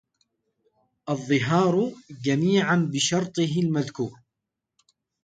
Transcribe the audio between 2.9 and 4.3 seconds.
بِشَرْطِهِ الْمَذْكُورِ